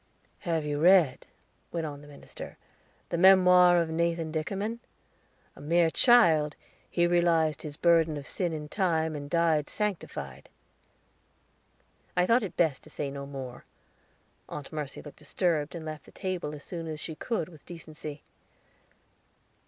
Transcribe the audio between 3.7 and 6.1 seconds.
of Nathan Dickerman? A mere